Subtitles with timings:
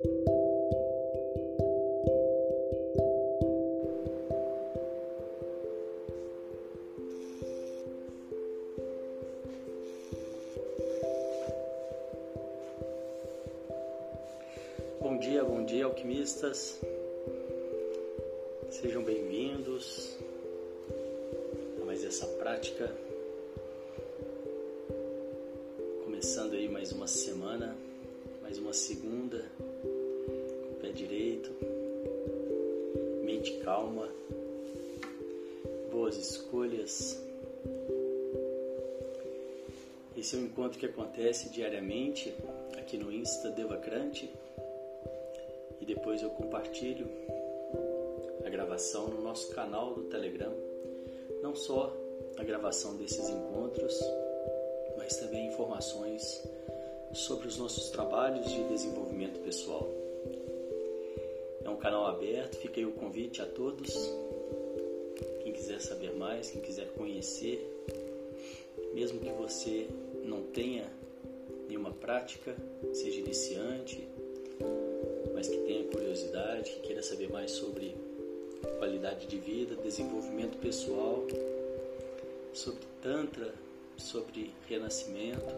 [0.00, 0.14] Bom
[15.18, 16.78] dia, bom dia, alquimistas.
[18.70, 20.16] Sejam bem-vindos
[21.82, 22.94] a mais essa prática.
[26.04, 27.76] Começando aí mais uma semana,
[28.40, 29.44] mais uma segunda,
[30.98, 31.50] direito,
[33.24, 34.08] mente calma,
[35.90, 37.22] boas escolhas.
[40.16, 42.34] Esse é um encontro que acontece diariamente
[42.76, 44.28] aqui no Insta Devacrante
[45.88, 47.08] depois eu compartilho
[48.44, 50.52] a gravação no nosso canal do Telegram.
[51.42, 51.90] Não só
[52.36, 53.98] a gravação desses encontros,
[54.98, 56.46] mas também informações
[57.14, 59.97] sobre os nossos trabalhos de desenvolvimento pessoal.
[61.80, 63.94] Canal aberto, fica aí o convite a todos.
[65.42, 67.64] Quem quiser saber mais, quem quiser conhecer,
[68.92, 69.88] mesmo que você
[70.24, 70.86] não tenha
[71.68, 72.56] nenhuma prática,
[72.92, 74.06] seja iniciante,
[75.34, 77.94] mas que tenha curiosidade, que queira saber mais sobre
[78.78, 81.24] qualidade de vida, desenvolvimento pessoal,
[82.52, 83.54] sobre Tantra,
[83.96, 85.54] sobre renascimento,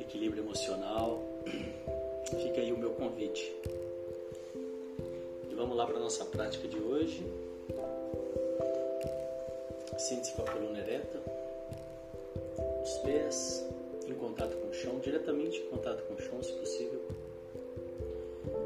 [0.00, 1.22] equilíbrio emocional,
[2.36, 3.54] fica aí o meu convite.
[5.50, 7.24] E vamos lá para a nossa prática de hoje.
[9.98, 11.20] Sente-se com a coluna ereta,
[12.84, 13.64] os pés
[14.06, 17.00] em contato com o chão, diretamente em contato com o chão, se possível.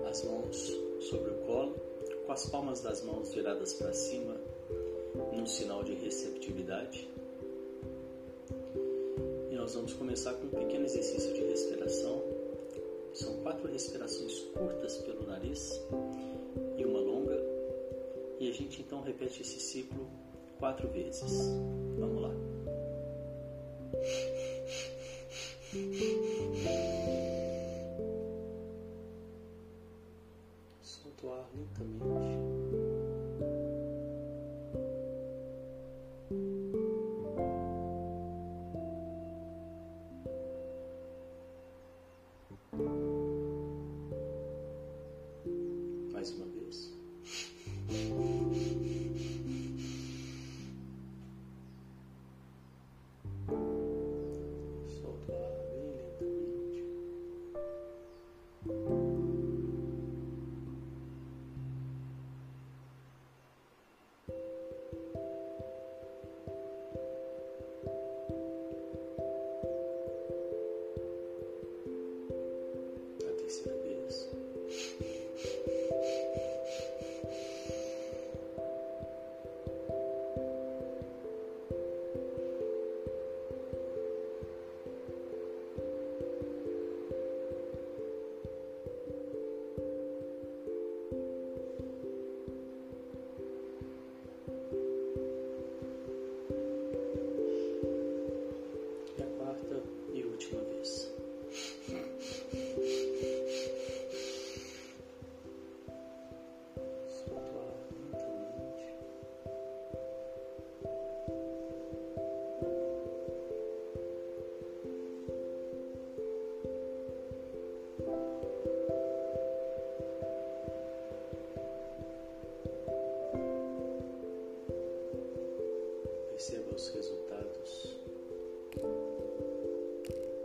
[0.08, 1.74] As mãos sobre o colo,
[2.26, 4.36] com as palmas das mãos viradas para cima,
[5.32, 7.08] num sinal de receptividade.
[9.50, 12.31] E nós vamos começar com um pequeno exercício de respiração.
[13.22, 15.80] São quatro respirações curtas pelo nariz
[16.76, 17.40] e uma longa.
[18.40, 20.10] E a gente então repete esse ciclo
[20.58, 21.48] quatro vezes.
[22.00, 22.51] Vamos lá.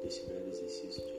[0.08, 1.17] Desse breve exercício de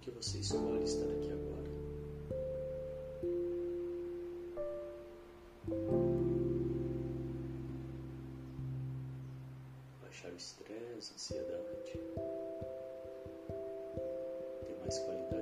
[0.00, 1.70] que você escolhe estar aqui agora.
[10.02, 12.00] Baixar o estresse, ansiedade.
[14.66, 15.39] Ter mais qualidade.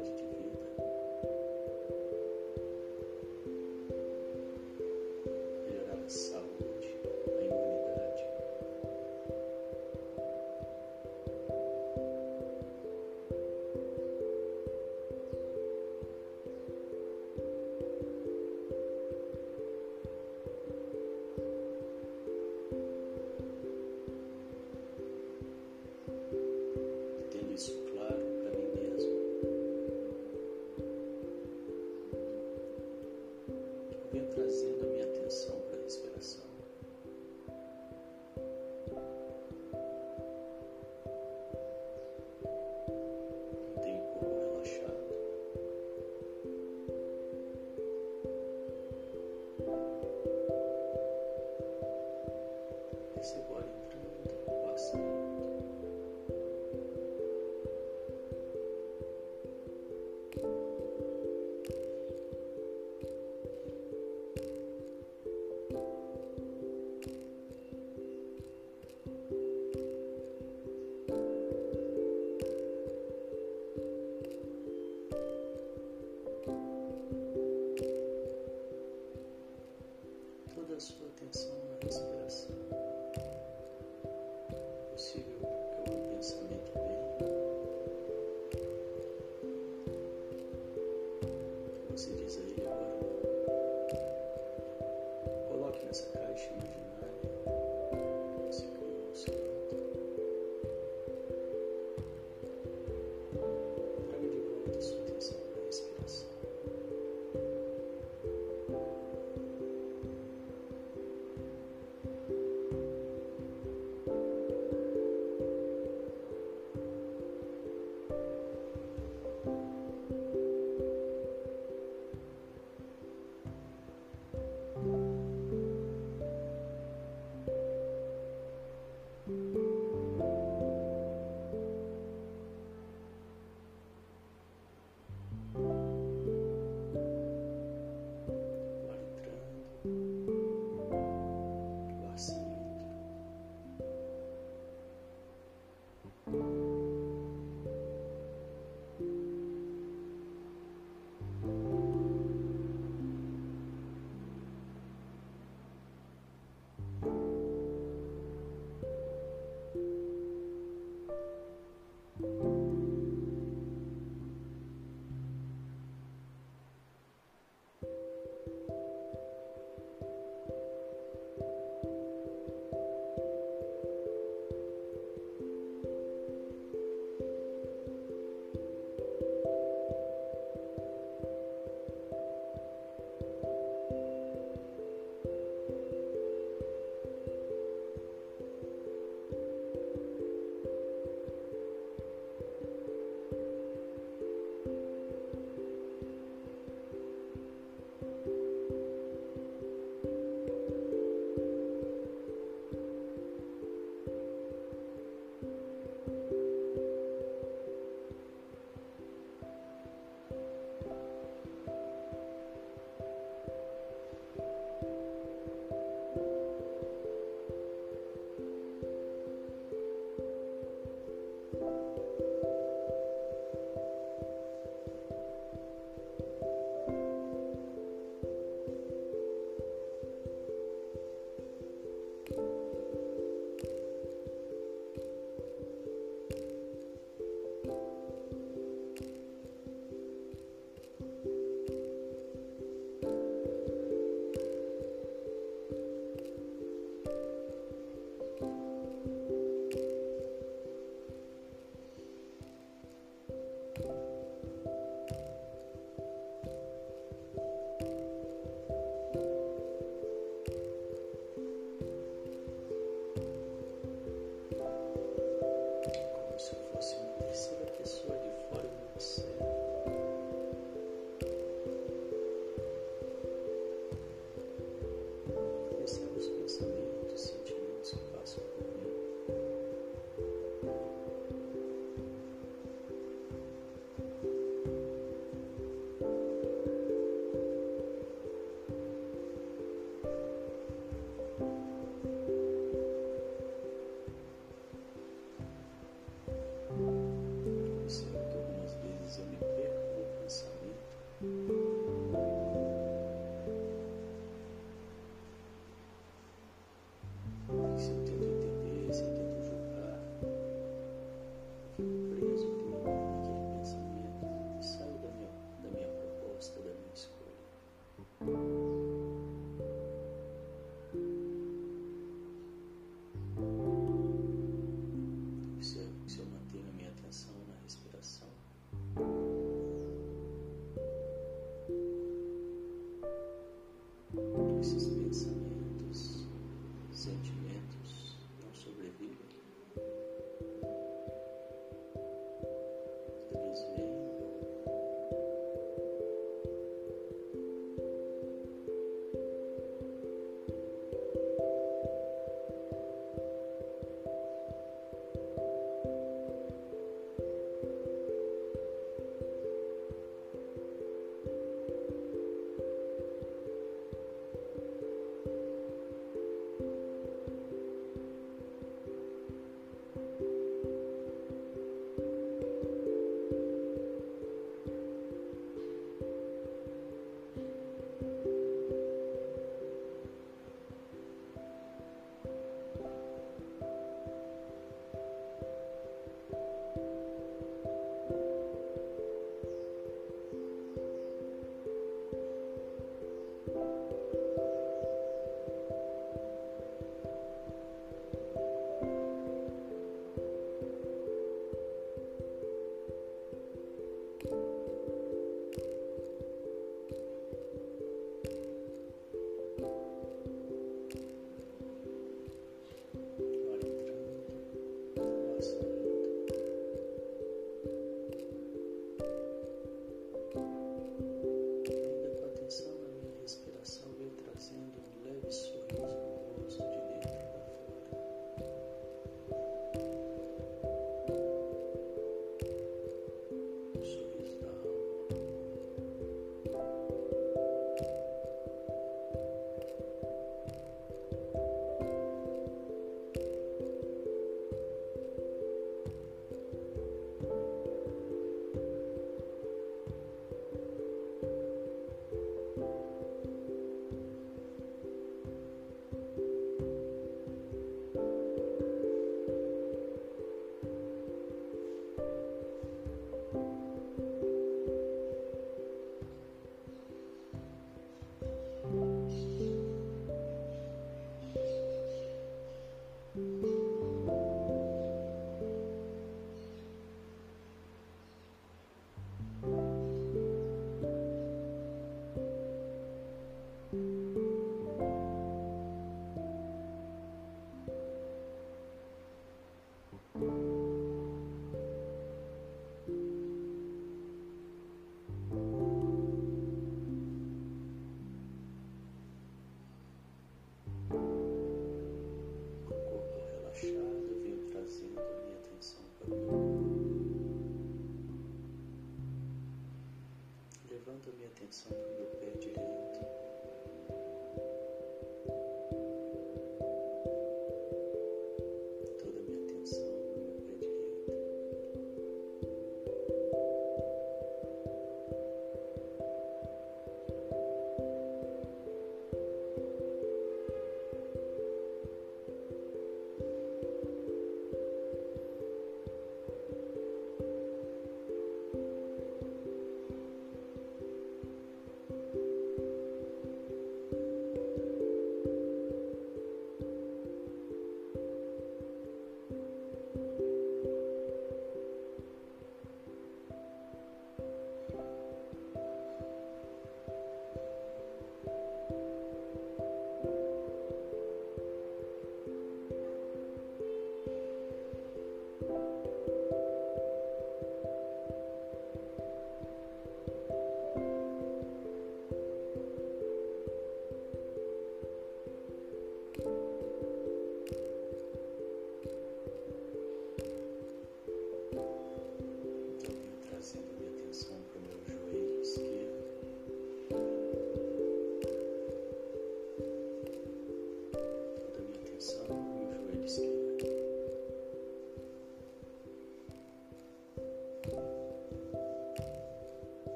[511.49, 511.98] example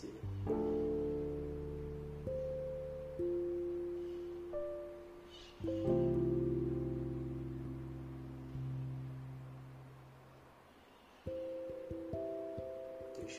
[0.00, 0.14] Deixa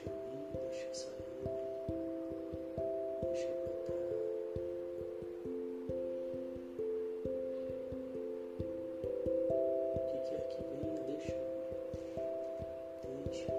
[0.05, 1.23] eu ir, deixa sair,
[3.23, 3.69] deixa eu.
[9.95, 11.37] O que quer é que vem deixa.
[13.25, 13.58] Deixa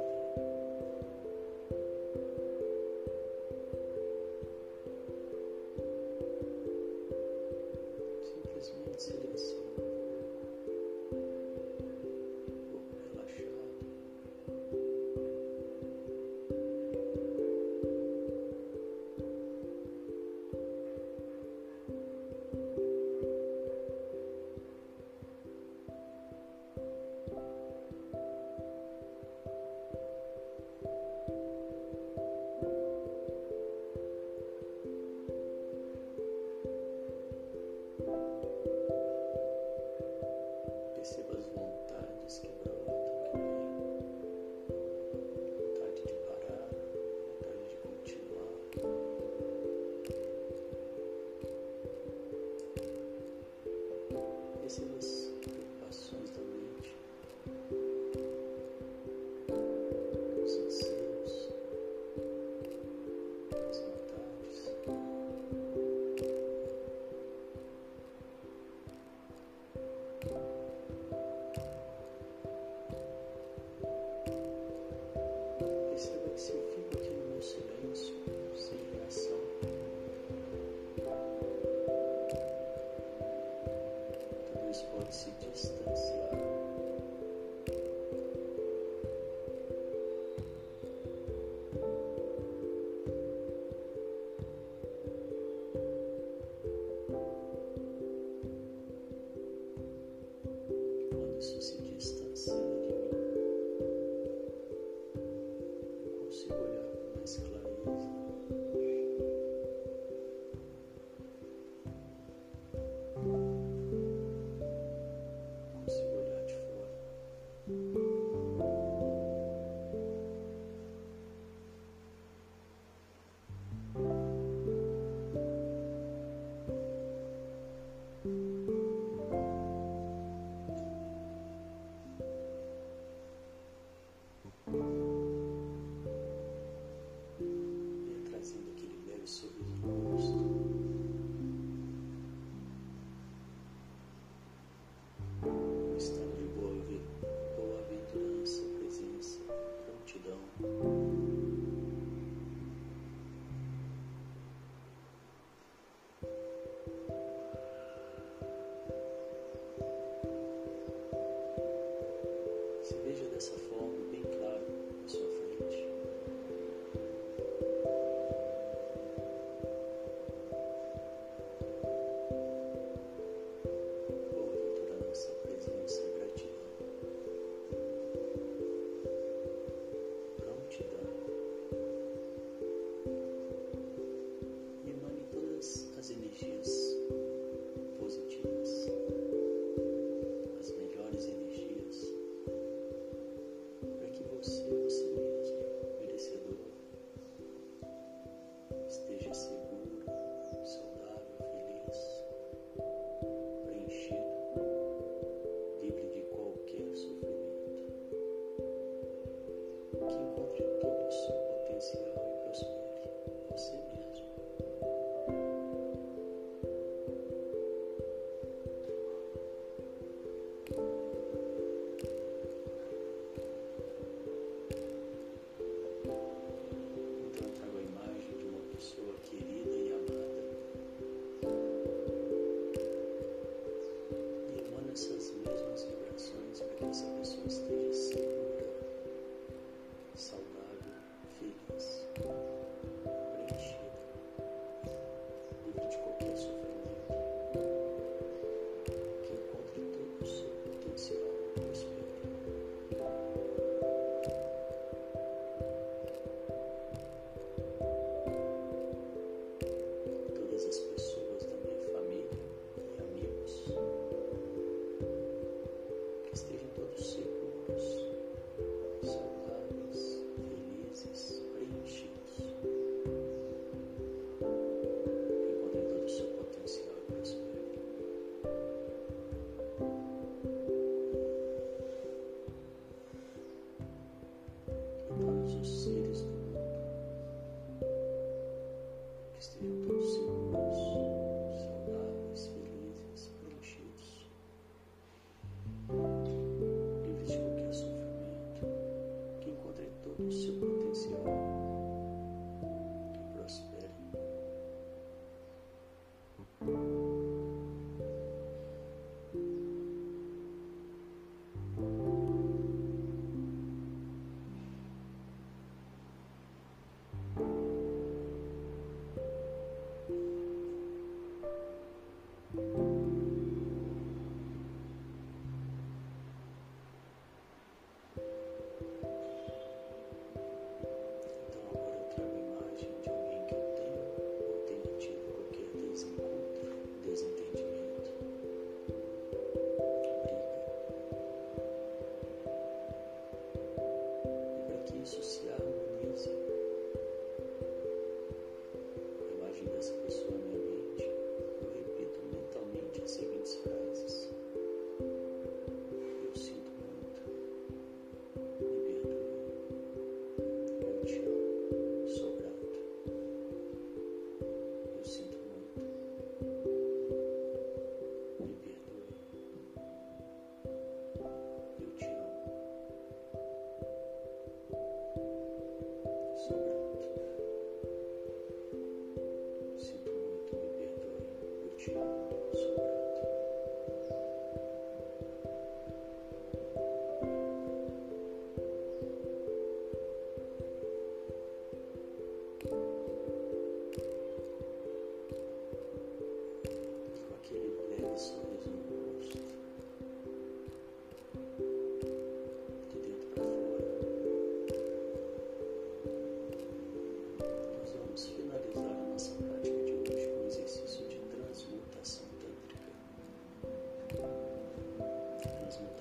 [101.40, 102.79] isso se distancia.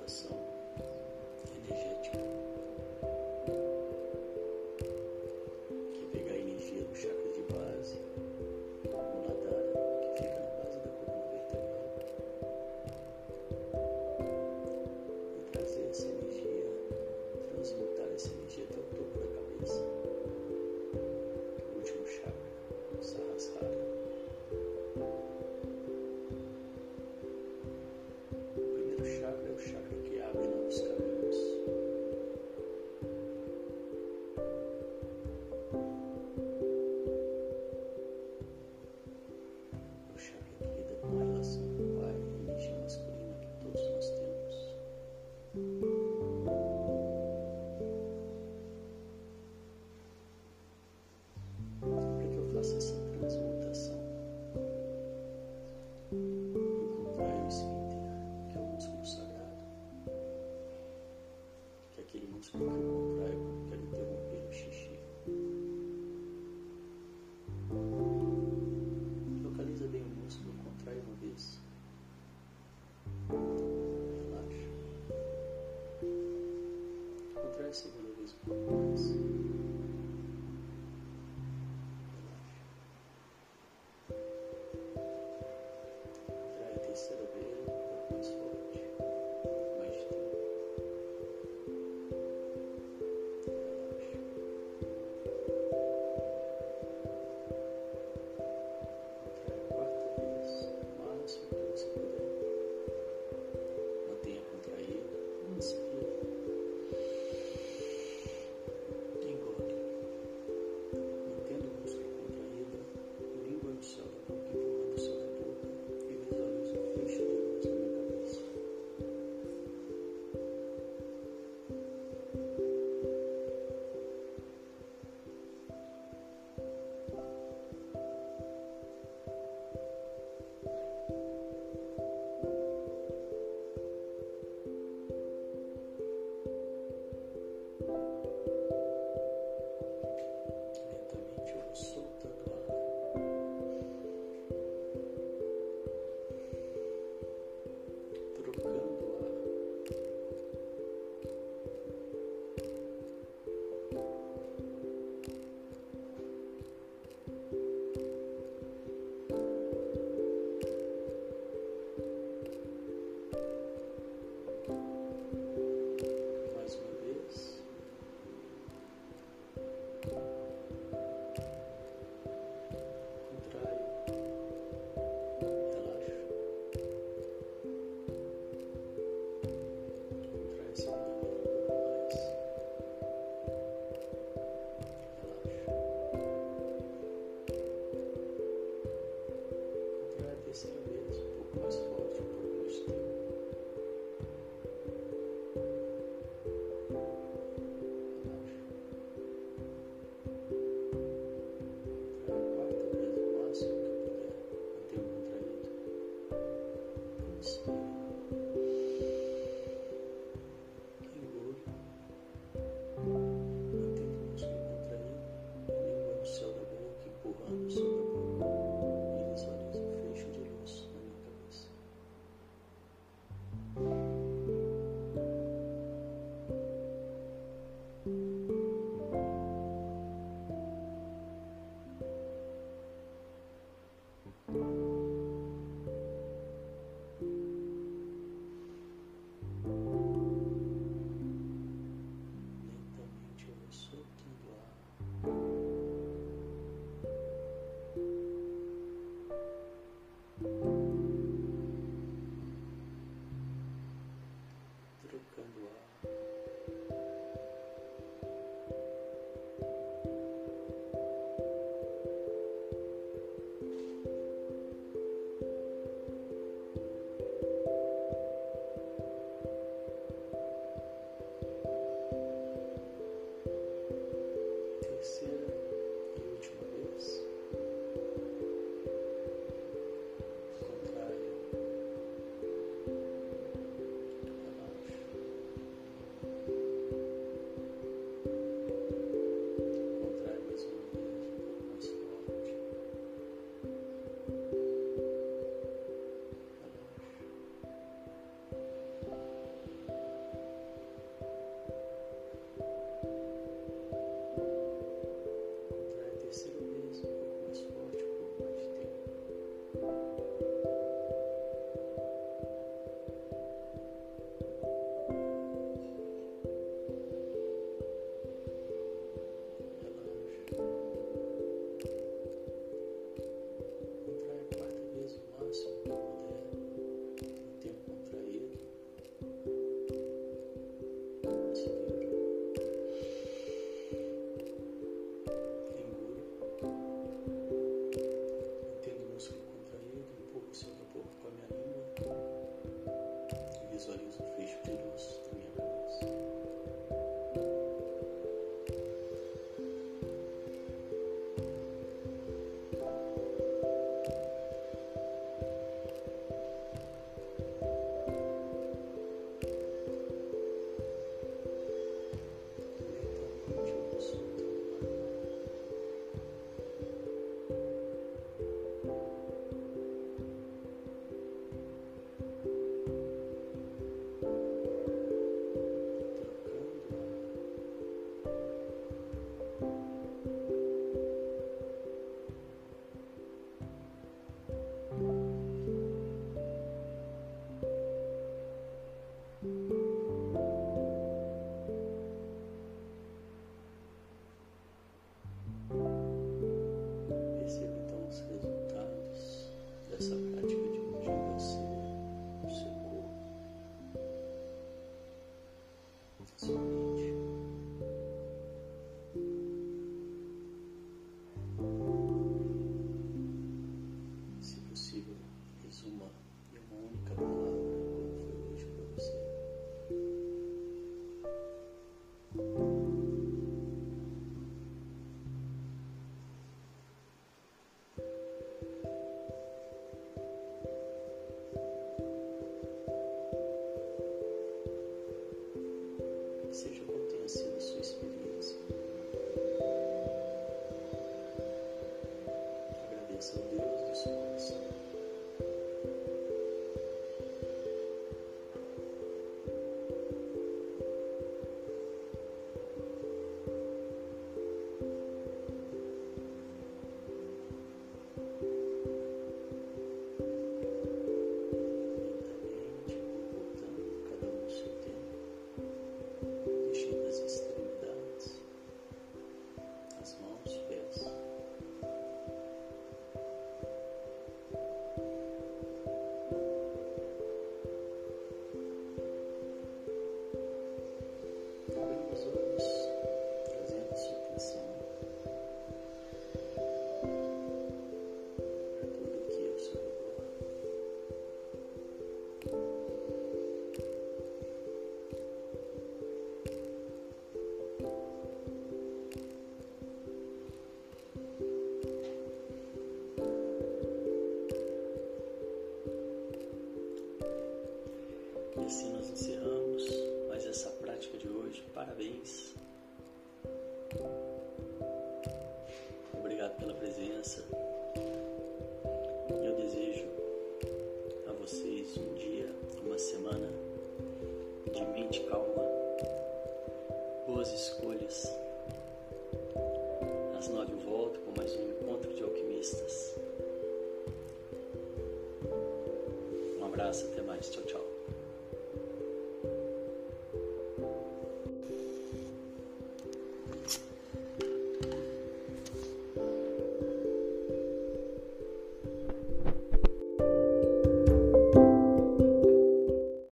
[0.09, 0.38] so